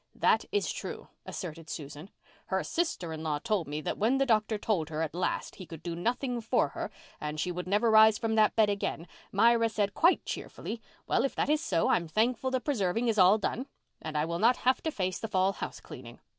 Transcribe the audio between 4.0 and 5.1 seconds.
the doctor told her